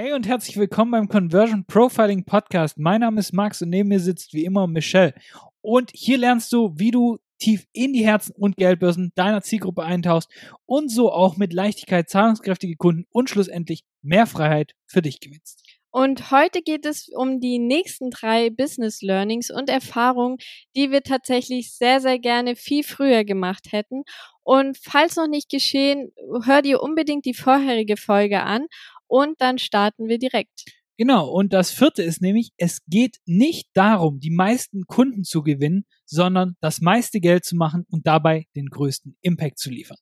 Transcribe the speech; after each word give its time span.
Hey 0.00 0.12
und 0.12 0.28
herzlich 0.28 0.56
willkommen 0.56 0.92
beim 0.92 1.08
Conversion 1.08 1.64
Profiling 1.64 2.22
Podcast. 2.22 2.78
Mein 2.78 3.00
Name 3.00 3.18
ist 3.18 3.32
Max 3.32 3.62
und 3.62 3.70
neben 3.70 3.88
mir 3.88 3.98
sitzt 3.98 4.32
wie 4.32 4.44
immer 4.44 4.68
Michelle. 4.68 5.12
Und 5.60 5.90
hier 5.92 6.18
lernst 6.18 6.52
du, 6.52 6.72
wie 6.76 6.92
du 6.92 7.18
tief 7.40 7.66
in 7.72 7.92
die 7.92 8.06
Herzen 8.06 8.32
und 8.36 8.56
Geldbörsen 8.56 9.10
deiner 9.16 9.42
Zielgruppe 9.42 9.82
eintauchst 9.82 10.30
und 10.66 10.88
so 10.88 11.10
auch 11.10 11.36
mit 11.36 11.52
Leichtigkeit 11.52 12.08
zahlungskräftige 12.08 12.76
Kunden 12.76 13.06
und 13.10 13.28
schlussendlich 13.28 13.82
mehr 14.00 14.28
Freiheit 14.28 14.70
für 14.86 15.02
dich 15.02 15.18
gewinnst. 15.18 15.64
Und 15.90 16.30
heute 16.30 16.62
geht 16.62 16.86
es 16.86 17.08
um 17.08 17.40
die 17.40 17.58
nächsten 17.58 18.10
drei 18.10 18.50
Business 18.50 19.02
Learnings 19.02 19.50
und 19.50 19.68
Erfahrungen, 19.68 20.36
die 20.76 20.92
wir 20.92 21.02
tatsächlich 21.02 21.72
sehr, 21.72 22.00
sehr 22.00 22.20
gerne 22.20 22.54
viel 22.54 22.84
früher 22.84 23.24
gemacht 23.24 23.72
hätten. 23.72 24.04
Und 24.44 24.78
falls 24.80 25.16
noch 25.16 25.26
nicht 25.26 25.50
geschehen, 25.50 26.12
hör 26.44 26.62
dir 26.62 26.82
unbedingt 26.82 27.24
die 27.24 27.34
vorherige 27.34 27.96
Folge 27.96 28.42
an 28.44 28.66
und 29.08 29.40
dann 29.40 29.58
starten 29.58 30.08
wir 30.08 30.18
direkt. 30.18 30.64
Genau, 30.96 31.28
und 31.28 31.52
das 31.52 31.70
vierte 31.70 32.02
ist 32.02 32.20
nämlich, 32.20 32.50
es 32.56 32.80
geht 32.86 33.18
nicht 33.24 33.68
darum, 33.74 34.18
die 34.18 34.32
meisten 34.32 34.84
Kunden 34.86 35.22
zu 35.22 35.42
gewinnen, 35.42 35.84
sondern 36.04 36.56
das 36.60 36.80
meiste 36.80 37.20
Geld 37.20 37.44
zu 37.44 37.54
machen 37.54 37.86
und 37.88 38.06
dabei 38.06 38.46
den 38.56 38.66
größten 38.66 39.16
Impact 39.20 39.58
zu 39.58 39.70
liefern. 39.70 39.98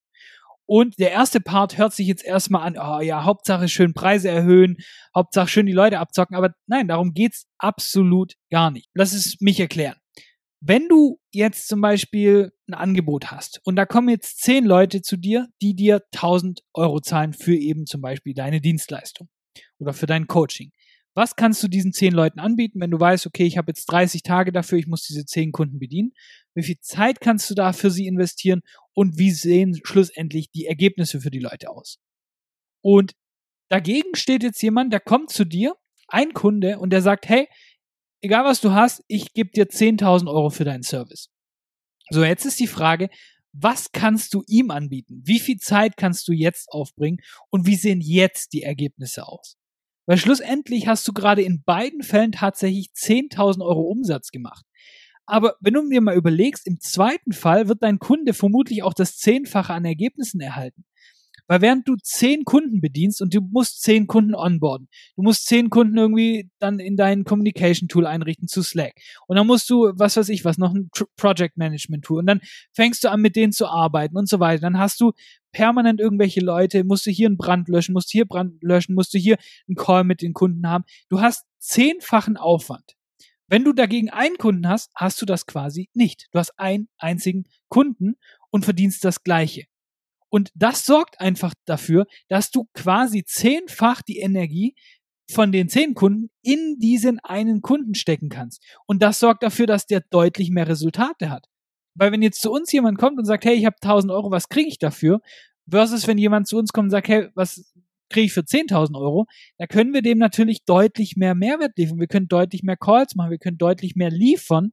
Und 0.65 0.99
der 0.99 1.13
erste 1.13 1.41
Part 1.41 1.79
hört 1.79 1.93
sich 1.93 2.09
jetzt 2.09 2.25
erstmal 2.25 2.67
an, 2.67 2.77
oh 2.79 3.01
ja, 3.01 3.25
Hauptsache 3.25 3.69
schön 3.69 3.95
Preise 3.95 4.31
erhöhen, 4.31 4.79
Hauptsache 5.15 5.49
schön 5.49 5.67
die 5.67 5.73
Leute 5.73 6.01
abzocken, 6.01 6.35
aber 6.35 6.55
nein, 6.67 6.89
darum 6.89 7.13
geht's 7.13 7.47
absolut 7.59 8.33
gar 8.51 8.71
nicht. 8.71 8.89
Lass 8.95 9.13
es 9.13 9.37
mich 9.41 9.61
erklären. 9.61 9.97
Wenn 10.69 10.89
du 10.89 11.21
jetzt 11.31 11.69
zum 11.69 11.81
Beispiel 11.81 12.53
ein 12.67 12.75
Angebot 12.75 13.31
hast 13.31 13.61
und 13.63 13.77
da 13.77 13.87
kommen 13.87 14.09
jetzt 14.09 14.43
zehn 14.43 14.65
Leute 14.65 15.01
zu 15.01 15.17
dir, 15.17 15.47
die 15.63 15.77
dir 15.77 16.03
1000 16.13 16.65
Euro 16.75 16.99
zahlen 16.99 17.35
für 17.35 17.55
eben 17.55 17.87
zum 17.87 18.01
Beispiel 18.01 18.35
deine 18.35 18.61
Dienstleistung 18.61 19.29
oder 19.79 19.93
für 19.93 20.07
dein 20.07 20.27
Coaching. 20.27 20.73
Was 21.15 21.37
kannst 21.37 21.63
du 21.63 21.69
diesen 21.69 21.93
zehn 21.93 22.13
Leuten 22.13 22.41
anbieten, 22.41 22.81
wenn 22.81 22.91
du 22.91 22.99
weißt, 22.99 23.29
okay, 23.29 23.47
ich 23.47 23.59
habe 23.59 23.71
jetzt 23.71 23.87
30 23.87 24.25
Tage 24.25 24.51
dafür, 24.51 24.77
ich 24.77 24.89
muss 24.89 25.07
diese 25.07 25.25
zehn 25.25 25.53
Kunden 25.53 25.79
bedienen? 25.79 26.11
Wie 26.53 26.65
viel 26.65 26.81
Zeit 26.81 27.21
kannst 27.21 27.49
du 27.49 27.55
da 27.55 27.73
für 27.73 27.93
sie 27.93 28.09
investieren 28.09 28.63
und 28.93 29.19
wie 29.19 29.31
sehen 29.31 29.79
schlussendlich 29.85 30.51
die 30.51 30.67
Ergebnisse 30.67 31.21
für 31.21 31.31
die 31.31 31.39
Leute 31.39 31.71
aus? 31.71 32.01
Und 32.83 33.13
dagegen 33.69 34.17
steht 34.17 34.43
jetzt 34.43 34.61
jemand, 34.63 34.93
der 34.93 35.01
kommt 35.01 35.31
zu 35.31 35.45
dir, 35.45 35.77
ein 36.09 36.33
Kunde, 36.33 36.81
und 36.81 36.91
der 36.91 37.03
sagt, 37.03 37.29
hey, 37.29 37.47
egal 38.21 38.45
was 38.45 38.61
du 38.61 38.73
hast, 38.73 39.03
ich 39.09 39.33
gebe 39.33 39.51
dir 39.51 39.67
10.000 39.67 40.29
Euro 40.29 40.51
für 40.51 40.65
deinen 40.65 40.83
Service. 40.83 41.29
So, 42.11 42.25
jetzt 42.25 42.45
ist 42.45 42.61
die 42.61 42.67
Frage, 42.67 43.09
was 43.53 43.93
kannst 43.93 44.35
du 44.35 44.43
ihm 44.47 44.71
anbieten? 44.71 45.23
Wie 45.25 45.41
viel 45.41 45.57
Zeit 45.57 45.97
kannst 45.97 46.29
du 46.29 46.33
jetzt 46.33 46.71
aufbringen? 46.71 47.19
Und 47.51 47.67
wie 47.67 47.77
sehen 47.77 48.01
jetzt 48.01 48.53
die 48.53 48.63
Ergebnisse 48.63 49.27
aus? 49.27 49.57
Weil 50.07 50.19
schlussendlich 50.19 50.87
hast 50.87 51.09
du 51.09 51.13
gerade 51.13 51.43
in 51.43 51.63
beiden 51.65 52.03
Fällen 52.03 52.33
tatsächlich 52.33 52.91
10.000 52.95 53.65
Euro 53.65 53.83
Umsatz 53.83 54.31
gemacht. 54.31 54.65
Aber 55.25 55.57
wenn 55.61 55.75
du 55.75 55.89
dir 55.89 56.01
mal 56.01 56.15
überlegst, 56.15 56.67
im 56.67 56.79
zweiten 56.79 57.33
Fall 57.33 57.69
wird 57.69 57.83
dein 57.83 57.99
Kunde 57.99 58.33
vermutlich 58.33 58.85
auch 58.85 58.95
das 58.95 59.17
Zehnfache 59.17 59.73
an 59.73 59.85
Ergebnissen 59.85 60.41
erhalten. 60.41 60.85
Weil 61.49 61.61
während 61.61 61.87
du 61.87 61.97
zehn 62.03 62.45
Kunden 62.45 62.81
bedienst 62.81 63.23
und 63.23 63.35
du 63.35 63.41
musst 63.41 63.83
zehn 63.83 64.07
Kunden 64.07 64.35
onboarden, 64.35 64.89
du 65.15 65.23
musst 65.23 65.47
zehn 65.47 65.71
Kunden 65.71 65.97
irgendwie 65.97 66.51
dann 66.59 66.81
in 66.81 66.97
dein 66.97 67.25
Communication 67.25 67.89
Tool 67.89 68.07
einrichten 68.07 68.49
zu 68.49 68.63
Slack. 68.63 68.95
Und 69.27 69.37
dann 69.37 69.47
musst 69.47 69.71
du, 69.71 69.93
was 69.95 70.17
weiß 70.17 70.29
ich 70.31 70.45
was, 70.45 70.59
noch 70.59 70.75
ein 70.75 70.91
Project 71.17 71.57
Management 71.57 72.05
Tool. 72.05 72.21
Und 72.21 72.27
dann 72.27 72.41
fängst 72.73 73.05
du 73.05 73.11
an, 73.11 73.21
mit 73.21 73.37
denen 73.37 73.53
zu 73.53 73.67
arbeiten 73.67 74.17
und 74.17 74.29
so 74.29 74.41
weiter. 74.41 74.63
Dann 74.63 74.79
hast 74.79 75.01
du 75.01 75.13
permanent 75.53 76.01
irgendwelche 76.01 76.41
Leute, 76.41 76.85
musst 76.85 77.07
du 77.07 77.11
hier 77.11 77.29
einen 77.29 77.37
Brand 77.37 77.69
löschen, 77.69 77.93
musst 77.93 78.13
du 78.13 78.19
hier 78.19 78.27
Brand 78.27 78.63
löschen, 78.63 78.95
musst 78.95 79.15
du 79.15 79.19
hier 79.19 79.39
einen 79.69 79.77
Call 79.77 80.05
mit 80.05 80.23
den 80.23 80.33
Kunden 80.33 80.69
haben. 80.69 80.85
Du 81.09 81.21
hast 81.21 81.47
zehnfachen 81.59 82.37
Aufwand. 82.37 82.97
Wenn 83.49 83.65
du 83.65 83.73
dagegen 83.73 84.11
einen 84.11 84.37
Kunden 84.39 84.69
hast, 84.69 84.91
hast 84.95 85.23
du 85.23 85.27
das 85.27 85.47
quasi 85.47 85.89
nicht. 85.95 86.27
Du 86.33 86.39
hast 86.41 86.59
einen 86.59 86.89
einzigen 86.99 87.45
Kunden 87.69 88.17
und 88.51 88.65
verdienst 88.65 89.05
das 89.05 89.23
Gleiche. 89.23 89.67
Und 90.37 90.51
das 90.55 90.85
sorgt 90.85 91.19
einfach 91.19 91.55
dafür, 91.65 92.05
dass 92.29 92.51
du 92.51 92.69
quasi 92.75 93.25
zehnfach 93.25 94.03
die 94.03 94.19
Energie 94.19 94.75
von 95.31 95.51
den 95.51 95.71
zehn 95.71 95.95
Kunden 95.95 96.29
in 96.43 96.77
diesen 96.79 97.21
einen 97.21 97.63
Kunden 97.63 97.95
stecken 97.95 98.29
kannst. 98.29 98.63
Und 98.85 99.03
das 99.03 99.19
sorgt 99.19 99.43
dafür, 99.43 99.67
dass 99.67 99.87
der 99.87 100.03
deutlich 100.11 100.51
mehr 100.51 100.69
Resultate 100.69 101.31
hat. 101.31 101.47
Weil 101.95 102.13
wenn 102.13 102.21
jetzt 102.21 102.43
zu 102.43 102.53
uns 102.53 102.71
jemand 102.71 102.99
kommt 102.99 103.19
und 103.19 103.25
sagt, 103.25 103.47
hey, 103.47 103.55
ich 103.55 103.65
habe 103.65 103.77
1000 103.81 104.13
Euro, 104.13 104.31
was 104.31 104.51
kriege 104.51 104.69
ich 104.69 104.79
dafür? 104.79 105.23
Versus 105.71 106.07
wenn 106.07 106.19
jemand 106.19 106.49
zu 106.49 106.59
uns 106.59 106.71
kommt 106.71 106.89
und 106.89 106.91
sagt, 106.91 107.09
hey, 107.09 107.31
was 107.35 107.73
kriege 108.11 108.27
ich 108.27 108.35
für 108.35 108.43
10.000 108.43 108.95
Euro? 108.95 109.25
Da 109.57 109.67
können 109.67 109.95
wir 109.95 110.03
dem 110.03 110.19
natürlich 110.19 110.67
deutlich 110.67 111.17
mehr 111.17 111.35
Mehrwert 111.35 111.79
liefern. 111.79 111.99
Wir 111.99 112.09
können 112.09 112.29
deutlich 112.29 112.63
mehr 112.63 112.77
Calls 112.77 113.15
machen, 113.15 113.31
wir 113.31 113.39
können 113.39 113.57
deutlich 113.57 113.97
mehr 113.97 114.11
liefern, 114.11 114.73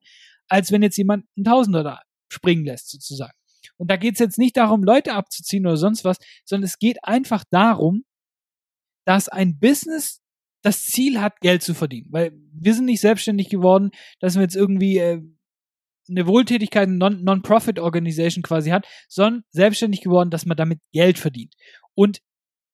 als 0.50 0.74
wenn 0.74 0.81
jetzt 0.81 0.97
jemand 0.97 1.25
einen 1.38 1.45
Tausender 1.45 1.85
da 1.85 2.01
springen 2.28 2.66
lässt, 2.66 2.90
sozusagen. 2.90 3.38
Und 3.83 3.91
da 3.91 3.97
geht 3.97 4.13
es 4.13 4.19
jetzt 4.19 4.38
nicht 4.38 4.55
darum, 4.55 4.81
Leute 4.81 5.13
abzuziehen 5.13 5.67
oder 5.67 5.75
sonst 5.75 6.05
was, 6.05 6.16
sondern 6.45 6.63
es 6.63 6.79
geht 6.79 7.03
einfach 7.03 7.44
darum, 7.51 8.05
dass 9.05 9.27
ein 9.27 9.59
Business 9.59 10.21
das 10.61 10.85
Ziel 10.85 11.19
hat, 11.19 11.41
Geld 11.41 11.63
zu 11.63 11.73
verdienen. 11.73 12.07
Weil 12.09 12.31
wir 12.53 12.73
sind 12.75 12.85
nicht 12.85 13.01
selbstständig 13.01 13.49
geworden, 13.49 13.91
dass 14.21 14.35
wir 14.35 14.41
jetzt 14.41 14.55
irgendwie 14.55 14.99
äh, 14.99 15.21
eine 16.07 16.27
Wohltätigkeit, 16.27 16.88
eine 16.88 16.95
Non-Profit-Organisation 16.97 18.41
quasi 18.41 18.69
hat, 18.69 18.88
sondern 19.09 19.44
selbstständig 19.49 20.00
geworden, 20.00 20.29
dass 20.29 20.45
man 20.45 20.55
damit 20.55 20.79
Geld 20.94 21.19
verdient. 21.19 21.53
Und 21.94 22.19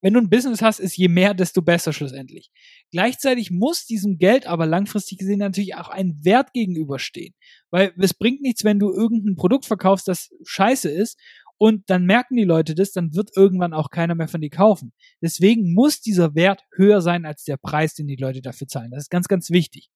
wenn 0.02 0.14
du 0.14 0.20
ein 0.20 0.30
Business 0.30 0.62
hast, 0.62 0.80
ist 0.80 0.98
je 0.98 1.08
mehr, 1.08 1.34
desto 1.34 1.62
besser 1.62 1.94
schlussendlich. 1.94 2.52
Gleichzeitig 2.92 3.52
muss 3.52 3.86
diesem 3.86 4.18
Geld 4.18 4.48
aber 4.48 4.66
langfristig 4.66 5.18
gesehen 5.18 5.40
natürlich 5.40 5.76
auch 5.76 5.90
ein 5.90 6.20
Wert 6.24 6.54
gegenüberstehen. 6.54 7.34
Weil 7.70 7.94
es 7.98 8.14
bringt 8.14 8.42
nichts, 8.42 8.64
wenn 8.64 8.80
du 8.80 8.92
irgendein 8.92 9.36
Produkt 9.36 9.66
verkaufst, 9.66 10.08
das 10.08 10.30
scheiße 10.46 10.90
ist 10.90 11.20
und 11.58 11.90
dann 11.90 12.06
merken 12.06 12.38
die 12.38 12.46
Leute 12.46 12.74
das, 12.74 12.92
dann 12.92 13.14
wird 13.14 13.36
irgendwann 13.36 13.74
auch 13.74 13.90
keiner 13.90 14.16
mehr 14.16 14.30
von 14.30 14.42
dir 14.42 14.50
kaufen. 14.50 14.94
Deswegen 15.22 15.74
muss 15.74 16.00
dieser 16.00 16.34
Wert 16.34 16.64
höher 16.76 17.02
sein 17.02 17.26
als 17.26 17.44
der 17.44 17.58
Preis, 17.58 17.94
den 17.94 18.08
die 18.08 18.16
Leute 18.16 18.42
dafür 18.42 18.68
zahlen. 18.68 18.92
Das 18.92 19.04
ist 19.04 19.10
ganz, 19.10 19.28
ganz 19.28 19.50
wichtig. 19.50 19.90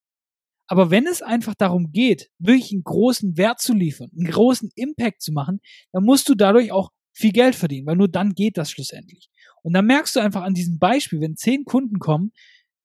Aber 0.68 0.92
wenn 0.92 1.08
es 1.08 1.22
einfach 1.22 1.56
darum 1.56 1.92
geht, 1.92 2.30
wirklich 2.40 2.72
einen 2.72 2.84
großen 2.84 3.38
Wert 3.38 3.62
zu 3.62 3.74
liefern, 3.74 4.10
einen 4.18 4.30
großen 4.30 4.72
Impact 4.76 5.22
zu 5.22 5.32
machen, 5.32 5.60
dann 5.92 6.04
musst 6.04 6.28
du 6.28 6.36
dadurch 6.36 6.72
auch 6.72 6.90
viel 7.14 7.32
Geld 7.32 7.56
verdienen, 7.56 7.86
weil 7.86 7.96
nur 7.96 8.10
dann 8.10 8.34
geht 8.34 8.58
das 8.58 8.72
schlussendlich. 8.72 9.30
Und 9.64 9.74
dann 9.74 9.86
merkst 9.86 10.16
du 10.16 10.20
einfach 10.20 10.44
an 10.44 10.54
diesem 10.54 10.78
Beispiel, 10.78 11.22
wenn 11.22 11.36
zehn 11.36 11.66
Kunden 11.66 12.00
kommen, 12.00 12.32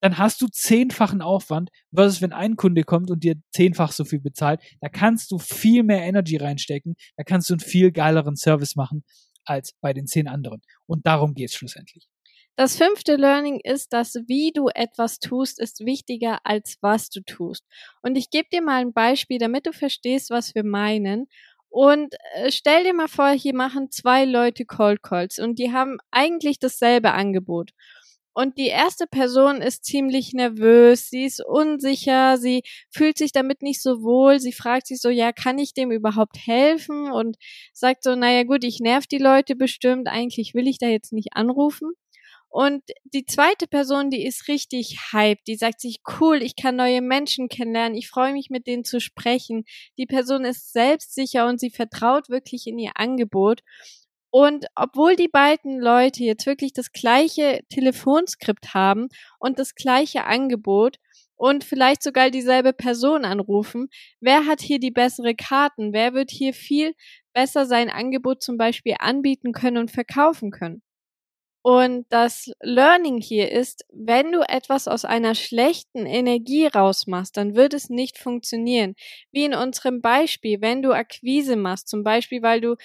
dann 0.00 0.16
hast 0.18 0.40
du 0.40 0.46
zehnfachen 0.46 1.20
Aufwand, 1.20 1.70
versus 1.94 2.22
wenn 2.22 2.32
ein 2.32 2.56
Kunde 2.56 2.84
kommt 2.84 3.10
und 3.10 3.24
dir 3.24 3.34
zehnfach 3.50 3.92
so 3.92 4.04
viel 4.04 4.20
bezahlt, 4.20 4.60
da 4.80 4.88
kannst 4.88 5.30
du 5.30 5.38
viel 5.38 5.82
mehr 5.82 6.02
Energy 6.02 6.36
reinstecken, 6.36 6.94
da 7.16 7.24
kannst 7.24 7.50
du 7.50 7.54
einen 7.54 7.60
viel 7.60 7.90
geileren 7.90 8.36
Service 8.36 8.76
machen 8.76 9.04
als 9.44 9.74
bei 9.80 9.92
den 9.92 10.06
zehn 10.06 10.28
anderen. 10.28 10.62
Und 10.86 11.06
darum 11.06 11.34
geht 11.34 11.50
es 11.50 11.54
schlussendlich. 11.54 12.06
Das 12.56 12.76
fünfte 12.76 13.14
Learning 13.14 13.60
ist, 13.62 13.92
dass 13.92 14.14
wie 14.26 14.50
du 14.52 14.68
etwas 14.74 15.20
tust, 15.20 15.60
ist 15.60 15.84
wichtiger 15.84 16.40
als 16.44 16.76
was 16.80 17.08
du 17.08 17.20
tust. 17.20 17.64
Und 18.02 18.16
ich 18.16 18.30
gebe 18.30 18.48
dir 18.52 18.62
mal 18.62 18.80
ein 18.80 18.92
Beispiel, 18.92 19.38
damit 19.38 19.66
du 19.66 19.72
verstehst, 19.72 20.30
was 20.30 20.56
wir 20.56 20.64
meinen. 20.64 21.28
Und 21.70 22.14
äh, 22.34 22.50
stell 22.50 22.84
dir 22.84 22.94
mal 22.94 23.08
vor, 23.08 23.30
hier 23.30 23.54
machen 23.54 23.90
zwei 23.90 24.24
Leute 24.24 24.64
Cold 24.64 25.02
Calls 25.02 25.38
und 25.38 25.58
die 25.58 25.72
haben 25.72 25.98
eigentlich 26.10 26.58
dasselbe 26.58 27.12
Angebot. 27.12 27.72
Und 28.34 28.56
die 28.56 28.68
erste 28.68 29.08
Person 29.08 29.60
ist 29.62 29.84
ziemlich 29.84 30.32
nervös, 30.32 31.10
sie 31.10 31.24
ist 31.24 31.44
unsicher, 31.44 32.38
sie 32.38 32.62
fühlt 32.88 33.18
sich 33.18 33.32
damit 33.32 33.62
nicht 33.62 33.82
so 33.82 34.02
wohl, 34.02 34.38
sie 34.38 34.52
fragt 34.52 34.86
sich 34.86 35.00
so, 35.00 35.08
ja, 35.08 35.32
kann 35.32 35.58
ich 35.58 35.74
dem 35.74 35.90
überhaupt 35.90 36.36
helfen? 36.46 37.10
Und 37.10 37.36
sagt 37.72 38.04
so, 38.04 38.14
naja 38.14 38.44
gut, 38.44 38.62
ich 38.62 38.78
nerv 38.78 39.08
die 39.08 39.18
Leute 39.18 39.56
bestimmt, 39.56 40.06
eigentlich 40.06 40.54
will 40.54 40.68
ich 40.68 40.78
da 40.78 40.86
jetzt 40.86 41.12
nicht 41.12 41.30
anrufen. 41.32 41.90
Und 42.50 42.82
die 43.04 43.26
zweite 43.26 43.66
Person, 43.66 44.10
die 44.10 44.24
ist 44.24 44.48
richtig 44.48 44.98
hype. 45.12 45.44
Die 45.44 45.56
sagt 45.56 45.80
sich, 45.80 46.00
cool, 46.20 46.42
ich 46.42 46.56
kann 46.56 46.76
neue 46.76 47.02
Menschen 47.02 47.48
kennenlernen. 47.48 47.96
Ich 47.96 48.08
freue 48.08 48.32
mich, 48.32 48.48
mit 48.50 48.66
denen 48.66 48.84
zu 48.84 49.00
sprechen. 49.00 49.64
Die 49.98 50.06
Person 50.06 50.44
ist 50.44 50.72
selbstsicher 50.72 51.46
und 51.46 51.60
sie 51.60 51.70
vertraut 51.70 52.30
wirklich 52.30 52.66
in 52.66 52.78
ihr 52.78 52.92
Angebot. 52.94 53.62
Und 54.30 54.66
obwohl 54.74 55.16
die 55.16 55.28
beiden 55.28 55.78
Leute 55.80 56.22
jetzt 56.24 56.46
wirklich 56.46 56.72
das 56.72 56.92
gleiche 56.92 57.60
Telefonskript 57.70 58.74
haben 58.74 59.08
und 59.38 59.58
das 59.58 59.74
gleiche 59.74 60.24
Angebot 60.24 60.96
und 61.36 61.64
vielleicht 61.64 62.02
sogar 62.02 62.30
dieselbe 62.30 62.72
Person 62.72 63.24
anrufen, 63.24 63.88
wer 64.20 64.46
hat 64.46 64.60
hier 64.60 64.80
die 64.80 64.90
bessere 64.90 65.34
Karten? 65.34 65.92
Wer 65.92 66.12
wird 66.12 66.30
hier 66.30 66.52
viel 66.52 66.94
besser 67.32 67.64
sein 67.66 67.90
Angebot 67.90 68.42
zum 68.42 68.58
Beispiel 68.58 68.96
anbieten 68.98 69.52
können 69.52 69.78
und 69.78 69.90
verkaufen 69.90 70.50
können? 70.50 70.82
Und 71.68 72.06
das 72.08 72.50
Learning 72.62 73.20
hier 73.20 73.52
ist, 73.52 73.84
wenn 73.92 74.32
du 74.32 74.40
etwas 74.40 74.88
aus 74.88 75.04
einer 75.04 75.34
schlechten 75.34 76.06
Energie 76.06 76.66
rausmachst, 76.66 77.36
dann 77.36 77.56
wird 77.56 77.74
es 77.74 77.90
nicht 77.90 78.16
funktionieren. 78.16 78.94
Wie 79.32 79.44
in 79.44 79.52
unserem 79.54 80.00
Beispiel, 80.00 80.62
wenn 80.62 80.80
du 80.80 80.92
Akquise 80.92 81.56
machst, 81.56 81.88
zum 81.88 82.04
Beispiel, 82.04 82.40
weil 82.40 82.62
du 82.62 82.76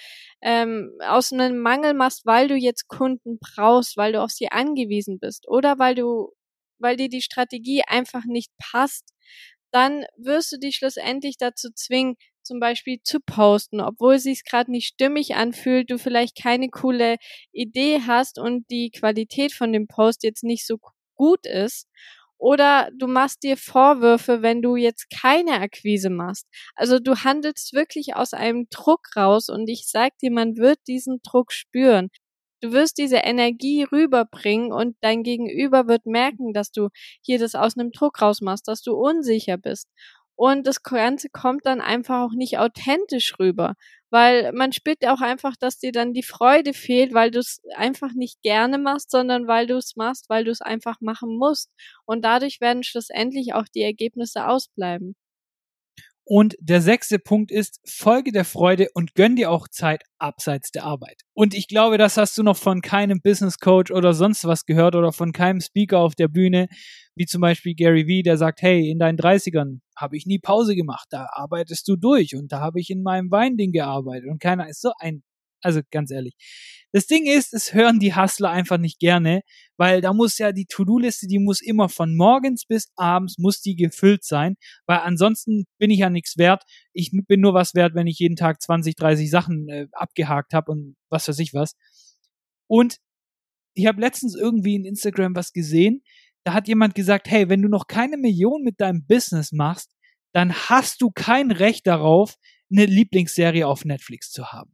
ähm, 0.42 0.90
aus 1.00 1.32
einem 1.32 1.60
Mangel 1.60 1.94
machst, 1.94 2.26
weil 2.26 2.46
du 2.46 2.56
jetzt 2.56 2.86
Kunden 2.86 3.38
brauchst, 3.38 3.96
weil 3.96 4.12
du 4.12 4.20
auf 4.20 4.32
sie 4.32 4.52
angewiesen 4.52 5.18
bist 5.18 5.48
oder 5.48 5.78
weil 5.78 5.94
du 5.94 6.32
weil 6.78 6.98
dir 6.98 7.08
die 7.08 7.22
Strategie 7.22 7.84
einfach 7.86 8.26
nicht 8.26 8.50
passt, 8.58 9.14
dann 9.70 10.04
wirst 10.18 10.52
du 10.52 10.58
dich 10.58 10.76
schlussendlich 10.76 11.38
dazu 11.38 11.70
zwingen, 11.74 12.16
zum 12.44 12.60
Beispiel 12.60 13.00
zu 13.02 13.20
posten, 13.20 13.80
obwohl 13.80 14.18
sich 14.18 14.44
gerade 14.44 14.70
nicht 14.70 14.88
stimmig 14.88 15.34
anfühlt, 15.36 15.90
du 15.90 15.98
vielleicht 15.98 16.40
keine 16.40 16.68
coole 16.68 17.16
Idee 17.52 18.00
hast 18.06 18.38
und 18.38 18.70
die 18.70 18.90
Qualität 18.90 19.52
von 19.52 19.72
dem 19.72 19.86
Post 19.86 20.22
jetzt 20.24 20.44
nicht 20.44 20.66
so 20.66 20.78
gut 21.14 21.46
ist. 21.46 21.88
Oder 22.38 22.90
du 22.98 23.06
machst 23.06 23.42
dir 23.42 23.56
Vorwürfe, 23.56 24.42
wenn 24.42 24.60
du 24.60 24.76
jetzt 24.76 25.08
keine 25.10 25.60
Akquise 25.60 26.10
machst. 26.10 26.46
Also 26.74 26.98
du 26.98 27.16
handelst 27.24 27.72
wirklich 27.72 28.16
aus 28.16 28.34
einem 28.34 28.66
Druck 28.70 29.08
raus 29.16 29.48
und 29.48 29.68
ich 29.68 29.88
sag 29.88 30.18
dir, 30.18 30.30
man 30.30 30.56
wird 30.56 30.78
diesen 30.86 31.20
Druck 31.22 31.52
spüren. 31.52 32.10
Du 32.60 32.72
wirst 32.72 32.98
diese 32.98 33.18
Energie 33.18 33.84
rüberbringen 33.84 34.72
und 34.72 34.96
dein 35.02 35.22
Gegenüber 35.22 35.86
wird 35.86 36.06
merken, 36.06 36.52
dass 36.54 36.70
du 36.72 36.88
hier 37.22 37.38
das 37.38 37.54
aus 37.54 37.76
einem 37.76 37.92
Druck 37.92 38.20
rausmachst, 38.22 38.66
dass 38.68 38.82
du 38.82 38.94
unsicher 38.94 39.58
bist. 39.58 39.88
Und 40.36 40.66
das 40.66 40.82
Ganze 40.82 41.28
kommt 41.30 41.64
dann 41.66 41.80
einfach 41.80 42.22
auch 42.22 42.32
nicht 42.34 42.58
authentisch 42.58 43.34
rüber, 43.38 43.74
weil 44.10 44.52
man 44.52 44.72
spürt 44.72 45.06
auch 45.06 45.20
einfach, 45.20 45.54
dass 45.56 45.78
dir 45.78 45.92
dann 45.92 46.12
die 46.12 46.22
Freude 46.22 46.72
fehlt, 46.74 47.14
weil 47.14 47.30
du 47.30 47.38
es 47.40 47.60
einfach 47.76 48.12
nicht 48.14 48.42
gerne 48.42 48.78
machst, 48.78 49.10
sondern 49.10 49.46
weil 49.46 49.66
du 49.66 49.76
es 49.76 49.96
machst, 49.96 50.28
weil 50.28 50.44
du 50.44 50.50
es 50.50 50.60
einfach 50.60 51.00
machen 51.00 51.36
musst. 51.38 51.70
Und 52.04 52.24
dadurch 52.24 52.60
werden 52.60 52.82
schlussendlich 52.84 53.54
auch 53.54 53.66
die 53.74 53.82
Ergebnisse 53.82 54.46
ausbleiben. 54.48 55.14
Und 56.26 56.56
der 56.58 56.80
sechste 56.80 57.18
Punkt 57.18 57.50
ist, 57.50 57.80
folge 57.86 58.32
der 58.32 58.46
Freude 58.46 58.88
und 58.94 59.14
gönn 59.14 59.36
dir 59.36 59.50
auch 59.50 59.68
Zeit 59.68 60.04
abseits 60.18 60.70
der 60.70 60.84
Arbeit. 60.84 61.20
Und 61.34 61.52
ich 61.52 61.68
glaube, 61.68 61.98
das 61.98 62.16
hast 62.16 62.38
du 62.38 62.42
noch 62.42 62.56
von 62.56 62.80
keinem 62.80 63.20
Business 63.20 63.58
Coach 63.58 63.90
oder 63.90 64.14
sonst 64.14 64.46
was 64.46 64.64
gehört 64.64 64.96
oder 64.96 65.12
von 65.12 65.32
keinem 65.32 65.60
Speaker 65.60 65.98
auf 65.98 66.14
der 66.14 66.28
Bühne, 66.28 66.68
wie 67.14 67.26
zum 67.26 67.42
Beispiel 67.42 67.74
Gary 67.74 68.06
Vee, 68.06 68.22
der 68.22 68.38
sagt, 68.38 68.62
hey, 68.62 68.90
in 68.90 68.98
deinen 68.98 69.18
30ern 69.18 69.80
habe 69.96 70.16
ich 70.16 70.24
nie 70.24 70.38
Pause 70.38 70.74
gemacht, 70.74 71.08
da 71.10 71.28
arbeitest 71.30 71.86
du 71.88 71.96
durch 71.96 72.34
und 72.34 72.50
da 72.52 72.60
habe 72.60 72.80
ich 72.80 72.88
in 72.88 73.02
meinem 73.02 73.30
Weinding 73.30 73.72
gearbeitet 73.72 74.28
und 74.30 74.40
keiner 74.40 74.68
ist 74.68 74.80
so 74.80 74.92
ein 74.98 75.22
also 75.64 75.80
ganz 75.90 76.10
ehrlich. 76.10 76.34
Das 76.92 77.06
Ding 77.06 77.26
ist, 77.26 77.54
es 77.54 77.74
hören 77.74 77.98
die 77.98 78.14
Hustler 78.14 78.50
einfach 78.50 78.78
nicht 78.78 79.00
gerne, 79.00 79.42
weil 79.76 80.00
da 80.00 80.12
muss 80.12 80.38
ja 80.38 80.52
die 80.52 80.66
To-Do-Liste, 80.66 81.26
die 81.26 81.40
muss 81.40 81.60
immer 81.60 81.88
von 81.88 82.14
morgens 82.14 82.66
bis 82.66 82.92
abends 82.94 83.36
muss 83.38 83.60
die 83.60 83.74
gefüllt 83.74 84.24
sein, 84.24 84.56
weil 84.86 84.98
ansonsten 84.98 85.64
bin 85.78 85.90
ich 85.90 85.98
ja 85.98 86.10
nichts 86.10 86.38
wert. 86.38 86.62
Ich 86.92 87.10
bin 87.26 87.40
nur 87.40 87.54
was 87.54 87.74
wert, 87.74 87.94
wenn 87.96 88.06
ich 88.06 88.20
jeden 88.20 88.36
Tag 88.36 88.62
20, 88.62 88.94
30 88.94 89.28
Sachen 89.28 89.68
äh, 89.68 89.88
abgehakt 89.92 90.52
habe 90.54 90.70
und 90.70 90.96
was 91.08 91.26
weiß 91.26 91.38
ich 91.40 91.52
was. 91.52 91.74
Und 92.68 92.98
ich 93.74 93.86
habe 93.86 94.00
letztens 94.00 94.36
irgendwie 94.36 94.76
in 94.76 94.84
Instagram 94.84 95.34
was 95.34 95.52
gesehen, 95.52 96.04
da 96.44 96.52
hat 96.52 96.68
jemand 96.68 96.94
gesagt, 96.94 97.28
hey, 97.28 97.48
wenn 97.48 97.62
du 97.62 97.68
noch 97.68 97.86
keine 97.88 98.18
Million 98.18 98.62
mit 98.62 98.80
deinem 98.80 99.04
Business 99.06 99.50
machst, 99.50 99.90
dann 100.32 100.52
hast 100.52 101.00
du 101.00 101.10
kein 101.10 101.50
Recht 101.50 101.86
darauf, 101.86 102.36
eine 102.70 102.86
Lieblingsserie 102.86 103.66
auf 103.66 103.84
Netflix 103.84 104.30
zu 104.30 104.52
haben 104.52 104.73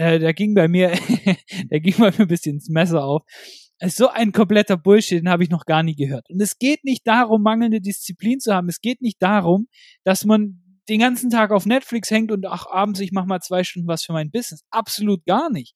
äh, 0.00 0.18
da 0.18 0.32
ging 0.32 0.54
bei 0.54 0.66
mir, 0.66 0.92
da 1.70 1.78
ging 1.78 1.94
bei 1.98 2.10
mir 2.10 2.20
ein 2.20 2.28
bisschen 2.28 2.54
ins 2.54 2.70
Messer 2.70 3.04
auf. 3.04 3.22
Ist 3.80 3.98
so 3.98 4.08
ein 4.08 4.32
kompletter 4.32 4.76
Bullshit, 4.76 5.20
den 5.20 5.28
habe 5.28 5.42
ich 5.42 5.50
noch 5.50 5.66
gar 5.66 5.82
nie 5.82 5.94
gehört. 5.94 6.28
Und 6.30 6.40
es 6.40 6.58
geht 6.58 6.84
nicht 6.84 7.06
darum, 7.06 7.42
mangelnde 7.42 7.80
Disziplin 7.80 8.40
zu 8.40 8.54
haben. 8.54 8.68
Es 8.68 8.80
geht 8.80 9.02
nicht 9.02 9.22
darum, 9.22 9.68
dass 10.04 10.24
man 10.24 10.62
den 10.88 11.00
ganzen 11.00 11.30
Tag 11.30 11.50
auf 11.50 11.66
Netflix 11.66 12.10
hängt 12.10 12.32
und 12.32 12.46
ach, 12.46 12.66
abends, 12.66 13.00
ich 13.00 13.12
mache 13.12 13.26
mal 13.26 13.40
zwei 13.40 13.62
Stunden 13.62 13.88
was 13.88 14.02
für 14.02 14.12
mein 14.12 14.30
Business. 14.30 14.62
Absolut 14.70 15.24
gar 15.26 15.50
nicht. 15.50 15.74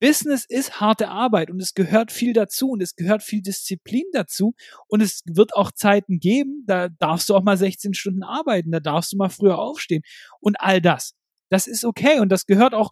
Business 0.00 0.44
ist 0.46 0.80
harte 0.80 1.08
Arbeit 1.08 1.50
und 1.50 1.60
es 1.60 1.74
gehört 1.74 2.12
viel 2.12 2.32
dazu 2.32 2.70
und 2.70 2.82
es 2.82 2.94
gehört 2.94 3.22
viel 3.22 3.42
Disziplin 3.42 4.04
dazu 4.12 4.54
und 4.86 5.02
es 5.02 5.22
wird 5.26 5.54
auch 5.54 5.72
Zeiten 5.72 6.20
geben, 6.20 6.64
da 6.66 6.88
darfst 6.88 7.28
du 7.28 7.34
auch 7.34 7.42
mal 7.42 7.58
16 7.58 7.92
Stunden 7.92 8.22
arbeiten, 8.22 8.70
da 8.70 8.80
darfst 8.80 9.12
du 9.12 9.16
mal 9.18 9.28
früher 9.28 9.58
aufstehen 9.58 10.02
und 10.40 10.60
all 10.60 10.80
das. 10.80 11.14
Das 11.50 11.66
ist 11.66 11.84
okay 11.84 12.20
und 12.20 12.30
das 12.30 12.46
gehört 12.46 12.74
auch 12.74 12.90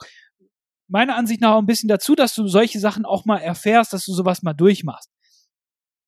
meiner 0.89 1.17
Ansicht 1.17 1.41
nach 1.41 1.53
auch 1.53 1.61
ein 1.61 1.67
bisschen 1.67 1.89
dazu, 1.89 2.15
dass 2.15 2.35
du 2.35 2.49
solche 2.49 2.81
Sachen 2.81 3.05
auch 3.05 3.25
mal 3.25 3.39
erfährst, 3.39 3.93
dass 3.93 4.05
du 4.05 4.13
sowas 4.13 4.43
mal 4.43 4.55
durchmachst. 4.55 5.11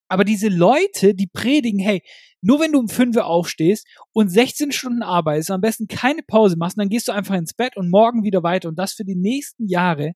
Aber 0.08 0.24
diese 0.24 0.48
Leute, 0.48 1.14
die 1.14 1.28
predigen, 1.28 1.78
hey, 1.78 2.02
nur 2.42 2.58
wenn 2.58 2.72
du 2.72 2.80
um 2.80 2.88
5 2.88 3.16
Uhr 3.16 3.26
aufstehst 3.26 3.86
und 4.12 4.28
16 4.28 4.72
Stunden 4.72 5.02
arbeitest, 5.02 5.50
am 5.50 5.60
besten 5.60 5.86
keine 5.86 6.22
Pause 6.22 6.56
machst, 6.56 6.78
dann 6.78 6.88
gehst 6.88 7.08
du 7.08 7.12
einfach 7.12 7.36
ins 7.36 7.54
Bett 7.54 7.76
und 7.76 7.90
morgen 7.90 8.24
wieder 8.24 8.42
weiter 8.42 8.68
und 8.68 8.78
das 8.78 8.94
für 8.94 9.04
die 9.04 9.14
nächsten 9.14 9.68
Jahre, 9.68 10.12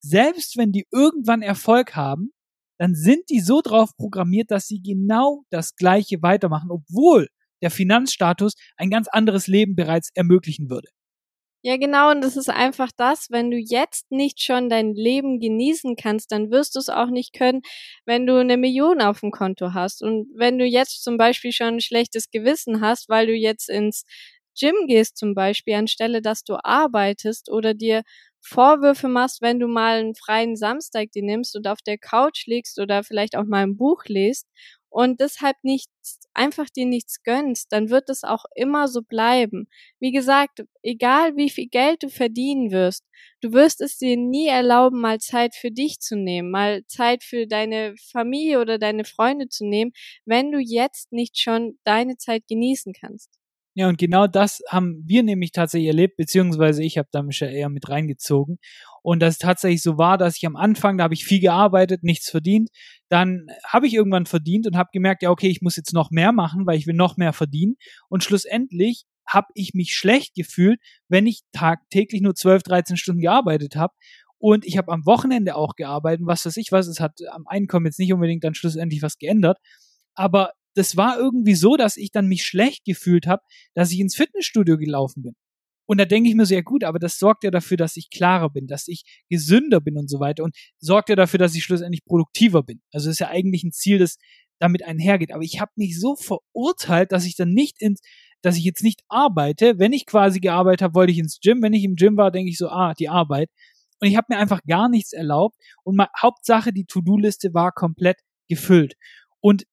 selbst 0.00 0.58
wenn 0.58 0.72
die 0.72 0.86
irgendwann 0.90 1.40
Erfolg 1.40 1.94
haben, 1.94 2.32
dann 2.78 2.94
sind 2.94 3.30
die 3.30 3.40
so 3.40 3.62
drauf 3.62 3.96
programmiert, 3.96 4.50
dass 4.50 4.66
sie 4.66 4.82
genau 4.82 5.44
das 5.50 5.76
Gleiche 5.76 6.20
weitermachen, 6.20 6.70
obwohl 6.70 7.28
der 7.62 7.70
Finanzstatus 7.70 8.54
ein 8.76 8.90
ganz 8.90 9.08
anderes 9.08 9.46
Leben 9.46 9.76
bereits 9.76 10.10
ermöglichen 10.14 10.68
würde. 10.68 10.88
Ja, 11.64 11.76
genau, 11.76 12.10
und 12.10 12.22
das 12.22 12.36
ist 12.36 12.48
einfach 12.50 12.90
das, 12.96 13.30
wenn 13.30 13.50
du 13.52 13.56
jetzt 13.56 14.10
nicht 14.10 14.42
schon 14.42 14.68
dein 14.68 14.94
Leben 14.94 15.38
genießen 15.38 15.94
kannst, 15.94 16.32
dann 16.32 16.50
wirst 16.50 16.74
du 16.74 16.80
es 16.80 16.88
auch 16.88 17.06
nicht 17.06 17.32
können, 17.34 17.62
wenn 18.04 18.26
du 18.26 18.36
eine 18.40 18.56
Million 18.56 19.00
auf 19.00 19.20
dem 19.20 19.30
Konto 19.30 19.72
hast. 19.72 20.02
Und 20.02 20.26
wenn 20.34 20.58
du 20.58 20.64
jetzt 20.64 21.04
zum 21.04 21.16
Beispiel 21.18 21.52
schon 21.52 21.74
ein 21.76 21.80
schlechtes 21.80 22.30
Gewissen 22.30 22.80
hast, 22.80 23.08
weil 23.08 23.28
du 23.28 23.32
jetzt 23.34 23.68
ins 23.70 24.04
Gym 24.58 24.74
gehst 24.88 25.16
zum 25.16 25.34
Beispiel, 25.34 25.74
anstelle 25.74 26.20
dass 26.20 26.42
du 26.42 26.56
arbeitest 26.64 27.48
oder 27.48 27.74
dir 27.74 28.02
Vorwürfe 28.40 29.06
machst, 29.08 29.40
wenn 29.40 29.60
du 29.60 29.68
mal 29.68 30.00
einen 30.00 30.16
freien 30.16 30.56
Samstag 30.56 31.12
dir 31.12 31.22
nimmst 31.22 31.54
und 31.54 31.68
auf 31.68 31.78
der 31.80 31.96
Couch 31.96 32.44
liegst 32.46 32.80
oder 32.80 33.04
vielleicht 33.04 33.36
auch 33.36 33.44
mal 33.44 33.62
ein 33.62 33.76
Buch 33.76 34.02
liest 34.06 34.48
und 34.92 35.20
deshalb 35.20 35.56
nichts, 35.62 36.20
einfach 36.34 36.68
dir 36.70 36.86
nichts 36.86 37.22
gönnst, 37.22 37.72
dann 37.72 37.90
wird 37.90 38.08
es 38.10 38.24
auch 38.24 38.44
immer 38.54 38.88
so 38.88 39.02
bleiben. 39.02 39.68
Wie 40.00 40.12
gesagt, 40.12 40.64
egal 40.82 41.36
wie 41.36 41.50
viel 41.50 41.68
Geld 41.68 42.02
du 42.02 42.08
verdienen 42.10 42.70
wirst, 42.72 43.04
du 43.40 43.52
wirst 43.52 43.80
es 43.80 43.98
dir 43.98 44.16
nie 44.16 44.48
erlauben, 44.48 45.00
mal 45.00 45.18
Zeit 45.18 45.54
für 45.54 45.70
dich 45.70 46.00
zu 46.00 46.16
nehmen, 46.16 46.50
mal 46.50 46.84
Zeit 46.86 47.24
für 47.24 47.46
deine 47.46 47.94
Familie 48.10 48.60
oder 48.60 48.78
deine 48.78 49.04
Freunde 49.04 49.48
zu 49.48 49.64
nehmen, 49.66 49.92
wenn 50.24 50.52
du 50.52 50.58
jetzt 50.58 51.12
nicht 51.12 51.38
schon 51.38 51.78
deine 51.84 52.16
Zeit 52.18 52.46
genießen 52.48 52.92
kannst. 52.92 53.41
Ja, 53.74 53.88
und 53.88 53.96
genau 53.96 54.26
das 54.26 54.60
haben 54.68 55.02
wir 55.06 55.22
nämlich 55.22 55.50
tatsächlich 55.52 55.88
erlebt, 55.88 56.16
beziehungsweise 56.18 56.82
ich 56.84 56.98
habe 56.98 57.08
da 57.10 57.22
mich 57.22 57.40
ja 57.40 57.46
eher 57.48 57.70
mit 57.70 57.88
reingezogen. 57.88 58.58
Und 59.02 59.20
das 59.20 59.38
tatsächlich 59.38 59.80
so 59.82 59.96
war, 59.96 60.18
dass 60.18 60.36
ich 60.36 60.46
am 60.46 60.56
Anfang, 60.56 60.98
da 60.98 61.04
habe 61.04 61.14
ich 61.14 61.24
viel 61.24 61.40
gearbeitet, 61.40 62.02
nichts 62.02 62.28
verdient. 62.30 62.68
Dann 63.08 63.46
habe 63.66 63.86
ich 63.86 63.94
irgendwann 63.94 64.26
verdient 64.26 64.66
und 64.66 64.76
habe 64.76 64.90
gemerkt, 64.92 65.22
ja, 65.22 65.30
okay, 65.30 65.48
ich 65.48 65.62
muss 65.62 65.76
jetzt 65.76 65.94
noch 65.94 66.10
mehr 66.10 66.32
machen, 66.32 66.66
weil 66.66 66.76
ich 66.76 66.86
will 66.86 66.94
noch 66.94 67.16
mehr 67.16 67.32
verdienen. 67.32 67.76
Und 68.10 68.22
schlussendlich 68.24 69.04
habe 69.26 69.46
ich 69.54 69.72
mich 69.72 69.94
schlecht 69.96 70.34
gefühlt, 70.34 70.78
wenn 71.08 71.26
ich 71.26 71.40
tagtäglich 71.52 72.20
nur 72.20 72.34
12, 72.34 72.62
13 72.64 72.96
Stunden 72.98 73.22
gearbeitet 73.22 73.74
habe. 73.76 73.94
Und 74.38 74.66
ich 74.66 74.76
habe 74.76 74.92
am 74.92 75.06
Wochenende 75.06 75.56
auch 75.56 75.76
gearbeitet, 75.76 76.26
was 76.26 76.44
weiß 76.44 76.56
ich 76.58 76.72
was. 76.72 76.88
Es 76.88 77.00
hat 77.00 77.18
am 77.30 77.46
Einkommen 77.46 77.86
jetzt 77.86 77.98
nicht 77.98 78.12
unbedingt 78.12 78.44
dann 78.44 78.54
schlussendlich 78.54 79.00
was 79.02 79.16
geändert. 79.18 79.58
Aber 80.14 80.52
das 80.74 80.96
war 80.96 81.18
irgendwie 81.18 81.54
so, 81.54 81.76
dass 81.76 81.96
ich 81.96 82.10
dann 82.10 82.26
mich 82.26 82.44
schlecht 82.44 82.84
gefühlt 82.84 83.26
habe, 83.26 83.42
dass 83.74 83.92
ich 83.92 84.00
ins 84.00 84.16
Fitnessstudio 84.16 84.78
gelaufen 84.78 85.22
bin. 85.22 85.34
Und 85.86 85.98
da 85.98 86.04
denke 86.04 86.28
ich 86.28 86.36
mir 86.36 86.46
so, 86.46 86.54
ja 86.54 86.62
gut, 86.62 86.84
aber 86.84 86.98
das 86.98 87.18
sorgt 87.18 87.44
ja 87.44 87.50
dafür, 87.50 87.76
dass 87.76 87.96
ich 87.96 88.08
klarer 88.08 88.50
bin, 88.50 88.66
dass 88.66 88.88
ich 88.88 89.04
gesünder 89.28 89.80
bin 89.80 89.98
und 89.98 90.08
so 90.08 90.20
weiter 90.20 90.44
und 90.44 90.56
sorgt 90.78 91.08
ja 91.08 91.16
dafür, 91.16 91.38
dass 91.38 91.54
ich 91.54 91.64
schlussendlich 91.64 92.04
produktiver 92.04 92.62
bin. 92.62 92.80
Also 92.92 93.10
ist 93.10 93.18
ja 93.18 93.28
eigentlich 93.28 93.64
ein 93.64 93.72
Ziel, 93.72 93.98
das 93.98 94.16
damit 94.58 94.84
einhergeht. 94.84 95.32
Aber 95.32 95.42
ich 95.42 95.60
habe 95.60 95.72
mich 95.76 95.98
so 95.98 96.14
verurteilt, 96.16 97.12
dass 97.12 97.26
ich 97.26 97.36
dann 97.36 97.50
nicht 97.50 97.82
ins, 97.82 98.00
dass 98.42 98.56
ich 98.56 98.64
jetzt 98.64 98.82
nicht 98.82 99.02
arbeite. 99.08 99.78
Wenn 99.78 99.92
ich 99.92 100.06
quasi 100.06 100.40
gearbeitet 100.40 100.82
habe, 100.82 100.94
wollte 100.94 101.12
ich 101.12 101.18
ins 101.18 101.40
Gym. 101.40 101.62
Wenn 101.62 101.72
ich 101.72 101.84
im 101.84 101.96
Gym 101.96 102.16
war, 102.16 102.30
denke 102.30 102.50
ich 102.50 102.58
so, 102.58 102.68
ah, 102.68 102.94
die 102.94 103.08
Arbeit. 103.08 103.50
Und 104.00 104.08
ich 104.08 104.16
habe 104.16 104.26
mir 104.30 104.38
einfach 104.38 104.60
gar 104.66 104.88
nichts 104.88 105.12
erlaubt. 105.12 105.56
Und 105.84 105.96
mal, 105.96 106.08
Hauptsache, 106.20 106.72
die 106.72 106.84
To-Do-Liste 106.84 107.54
war 107.54 107.72
komplett 107.72 108.18
gefüllt. 108.48 108.94
Und 109.40 109.64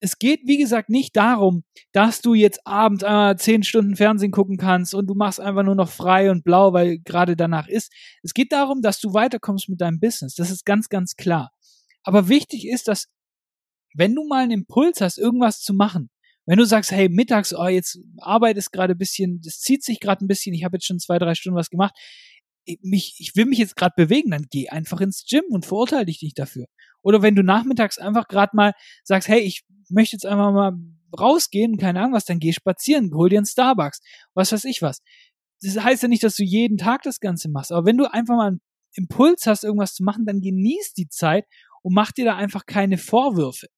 es 0.00 0.18
geht, 0.18 0.40
wie 0.44 0.58
gesagt, 0.58 0.90
nicht 0.90 1.16
darum, 1.16 1.64
dass 1.92 2.20
du 2.20 2.34
jetzt 2.34 2.66
abends 2.66 3.02
einmal 3.02 3.38
zehn 3.38 3.62
Stunden 3.62 3.96
Fernsehen 3.96 4.30
gucken 4.30 4.56
kannst 4.58 4.94
und 4.94 5.06
du 5.06 5.14
machst 5.14 5.40
einfach 5.40 5.62
nur 5.62 5.74
noch 5.74 5.88
frei 5.88 6.30
und 6.30 6.44
blau, 6.44 6.72
weil 6.72 6.98
gerade 6.98 7.36
danach 7.36 7.68
ist. 7.68 7.92
Es 8.22 8.34
geht 8.34 8.52
darum, 8.52 8.82
dass 8.82 9.00
du 9.00 9.14
weiterkommst 9.14 9.68
mit 9.68 9.80
deinem 9.80 9.98
Business. 9.98 10.34
Das 10.34 10.50
ist 10.50 10.66
ganz, 10.66 10.88
ganz 10.88 11.16
klar. 11.16 11.50
Aber 12.02 12.28
wichtig 12.28 12.68
ist, 12.68 12.88
dass 12.88 13.08
wenn 13.94 14.14
du 14.14 14.26
mal 14.26 14.42
einen 14.42 14.52
Impuls 14.52 15.00
hast, 15.00 15.18
irgendwas 15.18 15.60
zu 15.62 15.72
machen, 15.72 16.10
wenn 16.44 16.58
du 16.58 16.64
sagst, 16.64 16.92
hey, 16.92 17.08
mittags, 17.08 17.54
oh, 17.54 17.66
jetzt 17.66 17.98
Arbeit 18.18 18.56
ist 18.56 18.70
gerade 18.70 18.94
ein 18.94 18.98
bisschen, 18.98 19.40
das 19.42 19.60
zieht 19.60 19.82
sich 19.82 19.98
gerade 19.98 20.24
ein 20.24 20.28
bisschen, 20.28 20.54
ich 20.54 20.64
habe 20.64 20.76
jetzt 20.76 20.86
schon 20.86 21.00
zwei, 21.00 21.18
drei 21.18 21.34
Stunden 21.34 21.58
was 21.58 21.70
gemacht, 21.70 21.94
mich, 22.82 23.16
ich 23.18 23.34
will 23.36 23.46
mich 23.46 23.58
jetzt 23.58 23.76
gerade 23.76 23.94
bewegen, 23.96 24.30
dann 24.30 24.46
geh 24.50 24.68
einfach 24.68 25.00
ins 25.00 25.24
Gym 25.28 25.44
und 25.50 25.66
verurteile 25.66 26.06
dich 26.06 26.22
nicht 26.22 26.38
dafür. 26.38 26.66
Oder 27.06 27.22
wenn 27.22 27.36
du 27.36 27.44
nachmittags 27.44 27.98
einfach 27.98 28.26
gerade 28.26 28.56
mal 28.56 28.72
sagst, 29.04 29.28
hey, 29.28 29.38
ich 29.38 29.62
möchte 29.88 30.16
jetzt 30.16 30.26
einfach 30.26 30.50
mal 30.50 30.72
rausgehen, 31.16 31.76
keine 31.76 32.00
Ahnung 32.00 32.14
was, 32.14 32.24
dann 32.24 32.40
geh 32.40 32.52
spazieren, 32.52 33.14
hol 33.14 33.28
dir 33.28 33.38
einen 33.38 33.46
Starbucks, 33.46 34.00
was 34.34 34.50
weiß 34.50 34.64
ich 34.64 34.82
was. 34.82 35.02
Das 35.62 35.80
heißt 35.80 36.02
ja 36.02 36.08
nicht, 36.08 36.24
dass 36.24 36.34
du 36.34 36.42
jeden 36.42 36.78
Tag 36.78 37.02
das 37.02 37.20
Ganze 37.20 37.48
machst, 37.48 37.70
aber 37.70 37.86
wenn 37.86 37.96
du 37.96 38.12
einfach 38.12 38.34
mal 38.34 38.48
einen 38.48 38.60
Impuls 38.94 39.46
hast, 39.46 39.62
irgendwas 39.62 39.94
zu 39.94 40.02
machen, 40.02 40.26
dann 40.26 40.40
genieß 40.40 40.94
die 40.94 41.08
Zeit 41.08 41.44
und 41.82 41.94
mach 41.94 42.10
dir 42.10 42.24
da 42.24 42.34
einfach 42.34 42.66
keine 42.66 42.98
Vorwürfe. 42.98 43.68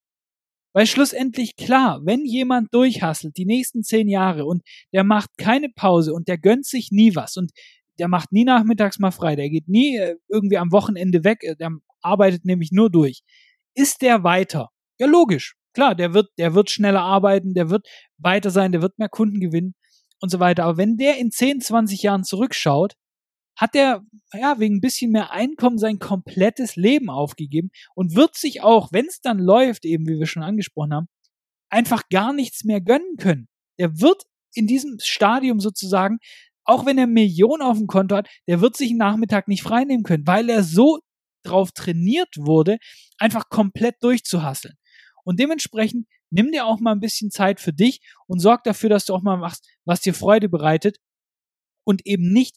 Weil 0.72 0.86
schlussendlich 0.86 1.56
klar, 1.56 2.00
wenn 2.04 2.24
jemand 2.24 2.72
durchhasselt 2.72 3.36
die 3.36 3.44
nächsten 3.44 3.82
zehn 3.82 4.08
Jahre 4.08 4.46
und 4.46 4.62
der 4.94 5.04
macht 5.04 5.28
keine 5.36 5.68
Pause 5.68 6.14
und 6.14 6.28
der 6.28 6.38
gönnt 6.38 6.64
sich 6.64 6.92
nie 6.92 7.14
was 7.14 7.36
und 7.36 7.50
der 7.98 8.08
macht 8.08 8.32
nie 8.32 8.44
nachmittags 8.44 8.98
mal 8.98 9.10
frei, 9.10 9.36
der 9.36 9.50
geht 9.50 9.68
nie 9.68 9.98
äh, 9.98 10.16
irgendwie 10.28 10.56
am 10.56 10.72
Wochenende 10.72 11.24
weg, 11.24 11.42
äh, 11.42 11.56
der 11.56 11.72
arbeitet 12.02 12.44
nämlich 12.44 12.72
nur 12.72 12.90
durch. 12.90 13.22
Ist 13.74 14.02
der 14.02 14.24
weiter? 14.24 14.70
Ja, 14.98 15.06
logisch. 15.06 15.54
Klar, 15.74 15.94
der 15.94 16.14
wird, 16.14 16.28
der 16.38 16.54
wird 16.54 16.70
schneller 16.70 17.02
arbeiten, 17.02 17.54
der 17.54 17.70
wird 17.70 17.86
weiter 18.16 18.50
sein, 18.50 18.72
der 18.72 18.82
wird 18.82 18.98
mehr 18.98 19.08
Kunden 19.08 19.40
gewinnen 19.40 19.74
und 20.20 20.30
so 20.30 20.40
weiter. 20.40 20.64
Aber 20.64 20.76
wenn 20.76 20.96
der 20.96 21.18
in 21.18 21.30
10, 21.30 21.60
20 21.60 22.02
Jahren 22.02 22.24
zurückschaut, 22.24 22.94
hat 23.56 23.74
er 23.74 24.02
ja 24.32 24.58
wegen 24.58 24.76
ein 24.76 24.80
bisschen 24.80 25.10
mehr 25.10 25.32
Einkommen 25.32 25.78
sein 25.78 25.98
komplettes 25.98 26.76
Leben 26.76 27.10
aufgegeben 27.10 27.70
und 27.94 28.14
wird 28.14 28.36
sich 28.36 28.62
auch, 28.62 28.92
wenn 28.92 29.06
es 29.06 29.20
dann 29.20 29.38
läuft, 29.38 29.84
eben 29.84 30.06
wie 30.06 30.18
wir 30.18 30.26
schon 30.26 30.44
angesprochen 30.44 30.94
haben, 30.94 31.08
einfach 31.68 32.08
gar 32.08 32.32
nichts 32.32 32.64
mehr 32.64 32.80
gönnen 32.80 33.16
können. 33.18 33.48
Der 33.78 34.00
wird 34.00 34.24
in 34.54 34.66
diesem 34.66 34.98
Stadium 35.00 35.60
sozusagen, 35.60 36.18
auch 36.64 36.86
wenn 36.86 36.98
er 36.98 37.06
Millionen 37.06 37.62
auf 37.62 37.78
dem 37.78 37.86
Konto 37.86 38.16
hat, 38.16 38.28
der 38.46 38.60
wird 38.60 38.76
sich 38.76 38.90
einen 38.90 38.98
Nachmittag 38.98 39.48
nicht 39.48 39.62
freinehmen 39.62 40.04
können, 40.04 40.26
weil 40.26 40.48
er 40.50 40.62
so 40.62 41.00
drauf 41.42 41.72
trainiert 41.72 42.34
wurde, 42.36 42.78
einfach 43.18 43.48
komplett 43.48 43.96
durchzuhasseln. 44.02 44.74
Und 45.24 45.38
dementsprechend 45.40 46.06
nimm 46.30 46.52
dir 46.52 46.66
auch 46.66 46.80
mal 46.80 46.92
ein 46.92 47.00
bisschen 47.00 47.30
Zeit 47.30 47.60
für 47.60 47.72
dich 47.72 48.00
und 48.26 48.40
sorg 48.40 48.64
dafür, 48.64 48.90
dass 48.90 49.04
du 49.04 49.14
auch 49.14 49.22
mal 49.22 49.36
machst, 49.36 49.68
was 49.84 50.00
dir 50.00 50.14
Freude 50.14 50.48
bereitet 50.48 50.98
und 51.84 52.06
eben 52.06 52.32
nicht 52.32 52.56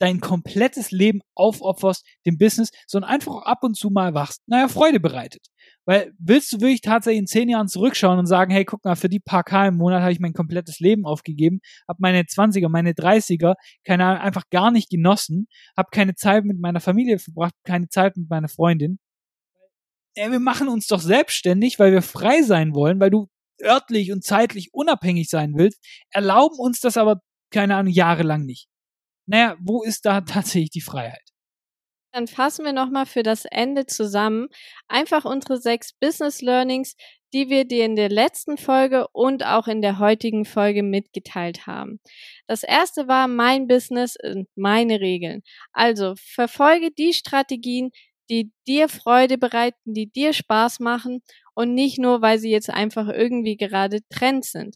dein 0.00 0.20
komplettes 0.20 0.90
Leben 0.90 1.20
aufopferst 1.34 2.04
dem 2.26 2.38
Business, 2.38 2.70
sondern 2.86 3.10
einfach 3.10 3.42
ab 3.42 3.58
und 3.62 3.76
zu 3.76 3.90
mal 3.90 4.14
wachst, 4.14 4.42
naja, 4.46 4.68
Freude 4.68 4.98
bereitet. 4.98 5.46
Weil 5.84 6.12
willst 6.18 6.52
du 6.52 6.60
wirklich 6.60 6.80
tatsächlich 6.80 7.20
in 7.20 7.26
zehn 7.26 7.48
Jahren 7.48 7.68
zurückschauen 7.68 8.18
und 8.18 8.26
sagen, 8.26 8.50
hey, 8.50 8.64
guck 8.64 8.84
mal, 8.84 8.96
für 8.96 9.08
die 9.08 9.20
paar 9.20 9.44
K 9.44 9.68
im 9.68 9.76
Monat 9.76 10.02
habe 10.02 10.12
ich 10.12 10.20
mein 10.20 10.32
komplettes 10.32 10.80
Leben 10.80 11.04
aufgegeben, 11.04 11.60
habe 11.86 11.98
meine 12.00 12.22
20er, 12.22 12.68
meine 12.68 12.92
30er, 12.92 13.54
keine 13.84 14.06
Ahnung, 14.06 14.22
einfach 14.22 14.44
gar 14.50 14.70
nicht 14.70 14.88
genossen, 14.88 15.46
habe 15.76 15.88
keine 15.92 16.14
Zeit 16.14 16.44
mit 16.44 16.58
meiner 16.60 16.80
Familie 16.80 17.18
verbracht, 17.18 17.54
keine 17.64 17.88
Zeit 17.88 18.16
mit 18.16 18.28
meiner 18.30 18.48
Freundin. 18.48 18.98
Ja, 20.16 20.30
wir 20.30 20.40
machen 20.40 20.68
uns 20.68 20.86
doch 20.86 21.00
selbstständig, 21.00 21.78
weil 21.78 21.92
wir 21.92 22.02
frei 22.02 22.42
sein 22.42 22.74
wollen, 22.74 23.00
weil 23.00 23.10
du 23.10 23.28
örtlich 23.62 24.12
und 24.12 24.24
zeitlich 24.24 24.70
unabhängig 24.72 25.28
sein 25.28 25.52
willst, 25.54 25.78
erlauben 26.10 26.58
uns 26.58 26.80
das 26.80 26.96
aber, 26.96 27.20
keine 27.50 27.76
Ahnung, 27.76 27.92
jahrelang 27.92 28.44
nicht 28.46 28.70
naja, 29.30 29.56
wo 29.60 29.82
ist 29.82 30.04
da 30.04 30.20
tatsächlich 30.20 30.70
die 30.70 30.80
Freiheit? 30.80 31.22
Dann 32.12 32.26
fassen 32.26 32.64
wir 32.64 32.72
nochmal 32.72 33.06
für 33.06 33.22
das 33.22 33.44
Ende 33.44 33.86
zusammen 33.86 34.48
einfach 34.88 35.24
unsere 35.24 35.58
sechs 35.58 35.92
Business 35.92 36.42
Learnings, 36.42 36.96
die 37.32 37.48
wir 37.48 37.64
dir 37.64 37.84
in 37.84 37.94
der 37.94 38.08
letzten 38.08 38.56
Folge 38.56 39.06
und 39.12 39.46
auch 39.46 39.68
in 39.68 39.80
der 39.82 40.00
heutigen 40.00 40.44
Folge 40.44 40.82
mitgeteilt 40.82 41.68
haben. 41.68 42.00
Das 42.48 42.64
erste 42.64 43.06
war 43.06 43.28
mein 43.28 43.68
Business 43.68 44.16
und 44.20 44.48
meine 44.56 45.00
Regeln. 45.00 45.42
Also 45.72 46.14
verfolge 46.16 46.90
die 46.90 47.12
Strategien, 47.12 47.92
die 48.28 48.50
dir 48.66 48.88
Freude 48.88 49.38
bereiten, 49.38 49.94
die 49.94 50.10
dir 50.10 50.32
Spaß 50.32 50.80
machen 50.80 51.22
und 51.54 51.74
nicht 51.74 52.00
nur, 52.00 52.20
weil 52.22 52.40
sie 52.40 52.50
jetzt 52.50 52.70
einfach 52.70 53.06
irgendwie 53.08 53.56
gerade 53.56 54.00
Trend 54.08 54.44
sind. 54.44 54.74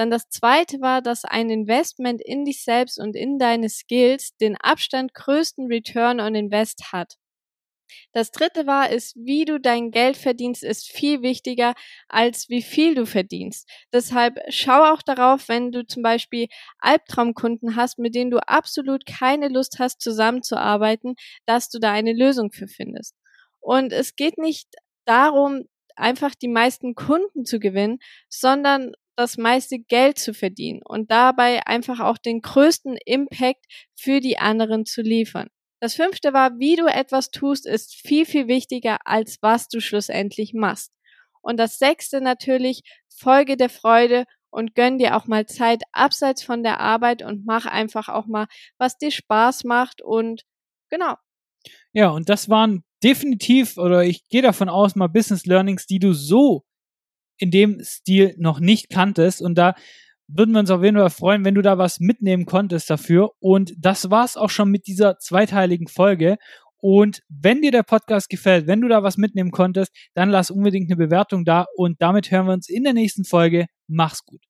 Dann 0.00 0.10
das 0.10 0.30
zweite 0.30 0.80
war, 0.80 1.02
dass 1.02 1.26
ein 1.26 1.50
Investment 1.50 2.22
in 2.22 2.46
dich 2.46 2.64
selbst 2.64 2.98
und 2.98 3.14
in 3.14 3.38
deine 3.38 3.68
Skills 3.68 4.34
den 4.38 4.56
Abstand 4.56 5.12
größten 5.12 5.66
Return 5.66 6.20
on 6.20 6.34
Invest 6.34 6.90
hat. 6.90 7.18
Das 8.14 8.30
dritte 8.30 8.66
war, 8.66 8.88
ist, 8.88 9.14
wie 9.16 9.44
du 9.44 9.60
dein 9.60 9.90
Geld 9.90 10.16
verdienst, 10.16 10.62
ist 10.62 10.90
viel 10.90 11.20
wichtiger 11.20 11.74
als 12.08 12.48
wie 12.48 12.62
viel 12.62 12.94
du 12.94 13.04
verdienst. 13.04 13.68
Deshalb 13.92 14.38
schau 14.48 14.90
auch 14.90 15.02
darauf, 15.02 15.50
wenn 15.50 15.70
du 15.70 15.86
zum 15.86 16.02
Beispiel 16.02 16.46
Albtraumkunden 16.78 17.76
hast, 17.76 17.98
mit 17.98 18.14
denen 18.14 18.30
du 18.30 18.38
absolut 18.38 19.04
keine 19.04 19.48
Lust 19.48 19.80
hast, 19.80 20.00
zusammenzuarbeiten, 20.00 21.14
dass 21.44 21.68
du 21.68 21.78
da 21.78 21.92
eine 21.92 22.14
Lösung 22.14 22.52
für 22.52 22.68
findest. 22.68 23.16
Und 23.60 23.92
es 23.92 24.16
geht 24.16 24.38
nicht 24.38 24.66
darum, 25.04 25.66
einfach 25.94 26.34
die 26.34 26.48
meisten 26.48 26.94
Kunden 26.94 27.44
zu 27.44 27.60
gewinnen, 27.60 27.98
sondern 28.30 28.94
das 29.20 29.36
meiste 29.36 29.78
Geld 29.78 30.18
zu 30.18 30.32
verdienen 30.32 30.80
und 30.84 31.10
dabei 31.10 31.66
einfach 31.66 32.00
auch 32.00 32.18
den 32.18 32.40
größten 32.40 32.96
Impact 33.04 33.66
für 33.94 34.20
die 34.20 34.38
anderen 34.38 34.86
zu 34.86 35.02
liefern. 35.02 35.48
Das 35.80 35.94
fünfte 35.94 36.32
war, 36.32 36.58
wie 36.58 36.76
du 36.76 36.86
etwas 36.86 37.30
tust, 37.30 37.66
ist 37.66 37.94
viel, 37.94 38.26
viel 38.26 38.48
wichtiger, 38.48 38.98
als 39.04 39.38
was 39.40 39.68
du 39.68 39.80
schlussendlich 39.80 40.52
machst. 40.54 40.92
Und 41.42 41.58
das 41.58 41.78
sechste 41.78 42.20
natürlich, 42.20 42.82
Folge 43.08 43.56
der 43.56 43.70
Freude 43.70 44.24
und 44.50 44.74
gönn 44.74 44.98
dir 44.98 45.16
auch 45.16 45.26
mal 45.26 45.46
Zeit 45.46 45.82
abseits 45.92 46.42
von 46.42 46.62
der 46.62 46.80
Arbeit 46.80 47.22
und 47.22 47.46
mach 47.46 47.66
einfach 47.66 48.08
auch 48.08 48.26
mal, 48.26 48.46
was 48.78 48.98
dir 48.98 49.10
Spaß 49.10 49.64
macht 49.64 50.02
und 50.02 50.42
genau. 50.90 51.14
Ja, 51.92 52.08
und 52.08 52.28
das 52.28 52.48
waren 52.48 52.84
definitiv, 53.02 53.76
oder 53.76 54.04
ich 54.04 54.26
gehe 54.28 54.42
davon 54.42 54.68
aus, 54.68 54.96
mal 54.96 55.08
Business 55.08 55.46
Learnings, 55.46 55.86
die 55.86 55.98
du 55.98 56.12
so 56.12 56.64
in 57.40 57.50
dem 57.50 57.80
Stil 57.82 58.34
noch 58.38 58.60
nicht 58.60 58.90
kanntest. 58.90 59.42
Und 59.42 59.56
da 59.56 59.74
würden 60.28 60.52
wir 60.52 60.60
uns 60.60 60.70
auf 60.70 60.82
jeden 60.82 60.96
Fall 60.96 61.10
freuen, 61.10 61.44
wenn 61.44 61.54
du 61.54 61.62
da 61.62 61.78
was 61.78 62.00
mitnehmen 62.00 62.46
konntest 62.46 62.90
dafür. 62.90 63.30
Und 63.40 63.72
das 63.78 64.10
war's 64.10 64.36
auch 64.36 64.50
schon 64.50 64.70
mit 64.70 64.86
dieser 64.86 65.18
zweiteiligen 65.18 65.88
Folge. 65.88 66.36
Und 66.78 67.20
wenn 67.28 67.60
dir 67.60 67.72
der 67.72 67.82
Podcast 67.82 68.28
gefällt, 68.28 68.66
wenn 68.66 68.80
du 68.80 68.88
da 68.88 69.02
was 69.02 69.16
mitnehmen 69.16 69.50
konntest, 69.50 69.92
dann 70.14 70.30
lass 70.30 70.50
unbedingt 70.50 70.90
eine 70.90 70.96
Bewertung 70.96 71.44
da. 71.44 71.66
Und 71.76 72.00
damit 72.00 72.30
hören 72.30 72.46
wir 72.46 72.52
uns 72.52 72.68
in 72.68 72.84
der 72.84 72.94
nächsten 72.94 73.24
Folge. 73.24 73.66
Mach's 73.86 74.24
gut. 74.24 74.49